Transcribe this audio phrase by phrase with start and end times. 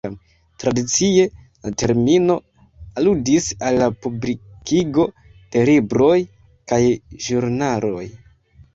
[0.61, 1.25] Tradicie
[1.65, 2.37] la termino
[3.03, 5.09] aludis al la publikigo
[5.55, 6.19] de libroj
[6.73, 6.85] kaj
[7.29, 8.07] ĵurnaloj.